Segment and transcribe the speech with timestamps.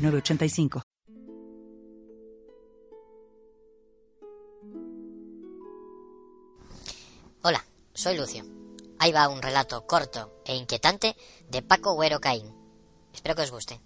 [0.00, 0.82] 906985.
[7.42, 7.64] Hola,
[7.94, 8.44] soy Lucio.
[8.98, 11.16] Ahí va un relato corto e inquietante
[11.48, 12.54] de Paco Güero Caín.
[13.14, 13.80] Espero que os guste.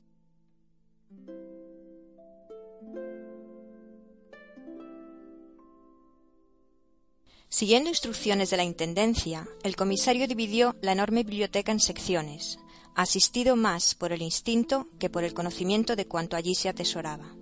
[7.48, 12.58] Siguiendo instrucciones de la Intendencia, el comisario dividió la enorme biblioteca en secciones,
[12.94, 17.34] asistido más por el instinto que por el conocimiento de cuanto allí se atesoraba.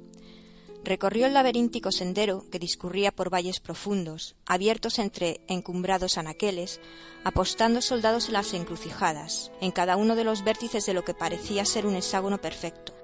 [0.85, 6.81] Recorrió el laberíntico sendero que discurría por valles profundos, abiertos entre encumbrados anaqueles,
[7.23, 11.65] apostando soldados en las encrucijadas, en cada uno de los vértices de lo que parecía
[11.65, 12.95] ser un hexágono perfecto,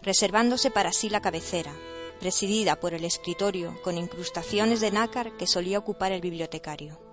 [0.00, 1.74] reservándose para sí la cabecera,
[2.20, 7.05] presidida por el escritorio con incrustaciones de nácar que solía ocupar el bibliotecario.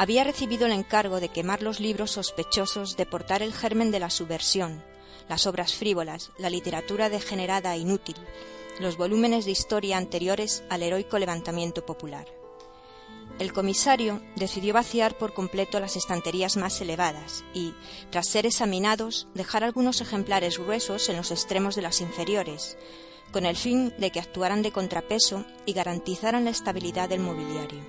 [0.00, 4.08] Había recibido el encargo de quemar los libros sospechosos de portar el germen de la
[4.08, 4.82] subversión,
[5.28, 8.16] las obras frívolas, la literatura degenerada e inútil,
[8.78, 12.26] los volúmenes de historia anteriores al heroico levantamiento popular.
[13.38, 17.74] El comisario decidió vaciar por completo las estanterías más elevadas y,
[18.08, 22.78] tras ser examinados, dejar algunos ejemplares gruesos en los extremos de las inferiores,
[23.32, 27.80] con el fin de que actuaran de contrapeso y garantizaran la estabilidad del mobiliario.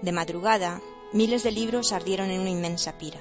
[0.00, 0.80] De madrugada,
[1.14, 3.20] miles de libros ardieron en una inmensa pira.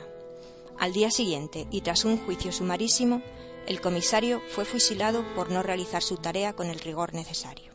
[0.79, 3.21] Al día siguiente, y tras un juicio sumarísimo,
[3.67, 7.72] el comisario fue fusilado por no realizar su tarea con el rigor necesario.